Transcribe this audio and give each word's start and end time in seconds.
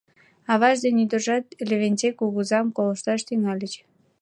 Аваж 0.53 0.77
ден 0.83 0.95
ӱдыржат 1.03 1.45
Левентей 1.69 2.13
кугызам 2.19 2.67
колышташ 2.77 3.21
тӱҥальыч. 3.27 3.73